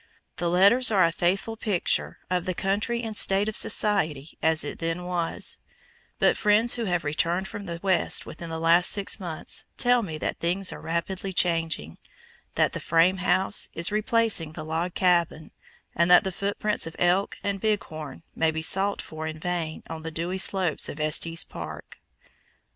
The 0.37 0.49
letters 0.49 0.89
are 0.89 1.03
a 1.05 1.11
faithful 1.11 1.55
picture 1.55 2.17
of 2.27 2.45
the 2.45 2.55
country 2.55 3.03
and 3.03 3.15
state 3.15 3.47
of 3.47 3.55
society 3.55 4.35
as 4.41 4.63
it 4.63 4.79
then 4.79 5.05
was; 5.05 5.59
but 6.17 6.35
friends 6.35 6.73
who 6.73 6.85
have 6.85 7.03
returned 7.03 7.47
from 7.47 7.67
the 7.67 7.79
West 7.83 8.25
within 8.25 8.49
the 8.49 8.57
last 8.59 8.89
six 8.89 9.19
months 9.19 9.65
tell 9.77 10.01
me 10.01 10.17
that 10.17 10.39
things 10.39 10.73
are 10.73 10.81
rapidly 10.81 11.31
changing, 11.31 11.99
that 12.55 12.73
the 12.73 12.79
frame 12.79 13.17
house 13.17 13.69
is 13.75 13.91
replacing 13.91 14.53
the 14.53 14.65
log 14.65 14.95
cabin, 14.95 15.51
and 15.95 16.09
that 16.09 16.23
the 16.23 16.31
footprints 16.31 16.87
of 16.87 16.95
elk 16.97 17.37
and 17.43 17.61
bighorn 17.61 18.23
may 18.35 18.49
be 18.49 18.63
sought 18.63 19.03
for 19.03 19.27
in 19.27 19.37
vain 19.39 19.83
on 19.87 20.01
the 20.01 20.09
dewy 20.09 20.39
slopes 20.39 20.89
of 20.89 20.99
Estes 20.99 21.43
Park. 21.43 21.99